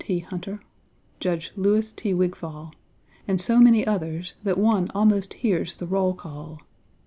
T. 0.03 0.17
Hunter, 0.17 0.59
Judge 1.19 1.51
Louis 1.55 1.93
T. 1.93 2.11
Wigfall, 2.11 2.73
and 3.27 3.39
so 3.39 3.59
many 3.59 3.85
others 3.85 4.33
that 4.41 4.57
one 4.57 4.89
almost 4.95 5.35
hears 5.35 5.75
the 5.75 5.85
roll 5.85 6.15
call. 6.15 6.59